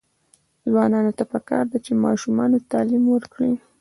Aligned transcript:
ځوانانو 0.69 1.11
ته 1.17 1.23
پکار 1.31 1.65
ده 1.71 1.77
چې، 1.85 2.01
ماشومانو 2.05 2.57
تعلیم 2.71 3.03
ورکړي. 3.09 3.51